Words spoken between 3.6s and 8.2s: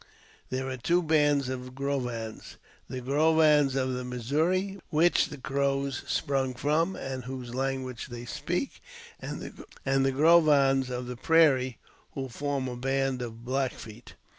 of the Missouri, which the Crows sprung from, and whose language